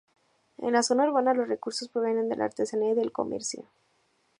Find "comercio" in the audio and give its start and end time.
3.11-3.67